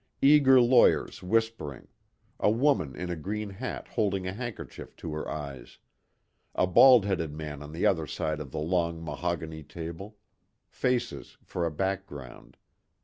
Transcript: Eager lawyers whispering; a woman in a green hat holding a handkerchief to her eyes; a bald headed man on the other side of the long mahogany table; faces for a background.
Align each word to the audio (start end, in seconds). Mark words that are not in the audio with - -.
Eager 0.23 0.59
lawyers 0.59 1.21
whispering; 1.21 1.87
a 2.39 2.49
woman 2.49 2.95
in 2.95 3.11
a 3.11 3.15
green 3.15 3.51
hat 3.51 3.87
holding 3.89 4.25
a 4.25 4.33
handkerchief 4.33 4.95
to 4.95 5.13
her 5.13 5.29
eyes; 5.29 5.77
a 6.55 6.65
bald 6.65 7.05
headed 7.05 7.31
man 7.35 7.61
on 7.61 7.71
the 7.71 7.85
other 7.85 8.07
side 8.07 8.39
of 8.39 8.49
the 8.49 8.57
long 8.57 9.03
mahogany 9.05 9.61
table; 9.61 10.17
faces 10.71 11.37
for 11.43 11.67
a 11.67 11.71
background. 11.71 12.57